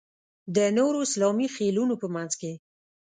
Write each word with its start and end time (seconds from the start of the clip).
د 0.55 0.57
نورو 0.77 0.97
اسلامي 1.07 1.47
خېلونو 1.55 1.93
په 2.01 2.07
منځ 2.15 2.31
کې. 2.41 2.53